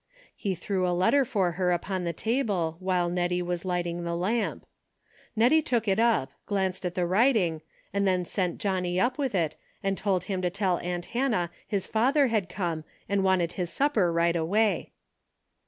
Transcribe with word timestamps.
He 0.35 0.55
threw 0.55 0.87
a 0.87 0.97
letter 0.97 1.23
for 1.23 1.51
her 1.51 1.71
upon 1.71 2.05
the 2.05 2.11
table 2.11 2.75
while 2.79 3.07
Nettie 3.07 3.43
was 3.43 3.63
lighting 3.63 4.03
the 4.03 4.15
lamp. 4.15 4.65
Nettie 5.35 5.61
took 5.61 5.87
it 5.87 5.99
up, 5.99 6.31
glanced 6.47 6.87
at 6.87 6.95
the 6.95 7.05
writing, 7.05 7.61
and 7.93 8.07
then 8.07 8.25
sent 8.25 8.57
Johnnie 8.57 8.99
up 8.99 9.19
with 9.19 9.35
it 9.35 9.55
and 9.83 9.95
told 9.95 10.23
him 10.23 10.41
to 10.41 10.49
tell 10.49 10.79
aunt 10.79 11.05
Hannah 11.13 11.51
his 11.67 11.85
father 11.85 12.25
had 12.29 12.49
come 12.49 12.83
and 13.07 13.23
wanted 13.23 13.51
his 13.51 13.69
supper 13.69 14.11
right 14.11 14.35
away. 14.35 14.91